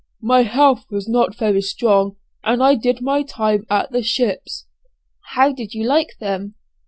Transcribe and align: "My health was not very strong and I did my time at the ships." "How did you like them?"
"My 0.23 0.41
health 0.41 0.85
was 0.89 1.07
not 1.07 1.35
very 1.37 1.61
strong 1.61 2.15
and 2.43 2.63
I 2.63 2.73
did 2.73 3.03
my 3.03 3.21
time 3.21 3.67
at 3.69 3.91
the 3.91 4.01
ships." 4.01 4.65
"How 5.33 5.53
did 5.53 5.75
you 5.75 5.83
like 5.85 6.17
them?" 6.19 6.55